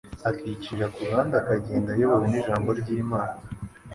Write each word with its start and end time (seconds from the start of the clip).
akicira 0.29 0.85
ku 0.93 0.99
ruhande 1.07 1.35
akagenda 1.41 1.89
ayobowe 1.93 2.25
n'Ijambo 2.29 2.69
ry'Imana. 2.79 3.37